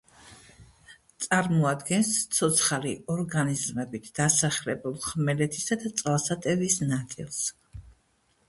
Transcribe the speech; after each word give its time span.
წარმოადგენს 1.25 2.09
ცოცხალი 2.37 2.93
ორგანიზმებით 3.17 4.09
დასახლებულ 4.21 4.99
ხმელეთისა 5.05 5.81
და 5.85 5.95
წყალსატევის 6.01 6.83
ნაწილს. 6.95 7.43